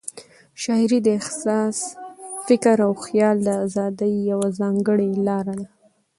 [0.63, 1.77] شاعري د احساس،
[2.47, 5.67] فکر او خیال د آزادۍ یوه ځانګړې لار ده.